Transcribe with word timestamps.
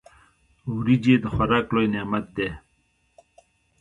وريجي 0.75 1.13
د 1.19 1.25
خوراک 1.33 1.67
لوی 1.75 1.87
نعمت 1.93 2.25
دی. 2.35 2.49